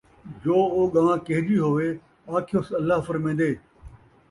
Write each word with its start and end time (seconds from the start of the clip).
جو 0.43 0.57
اوڳاں 0.75 1.15
کِہجی 1.25 1.57
ہووے 1.63 1.89
آکھیس 2.35 2.67
اللہ 2.79 2.99
فرمیندے 3.07 3.51